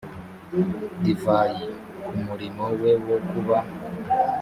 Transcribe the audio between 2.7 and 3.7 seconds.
we wo kuba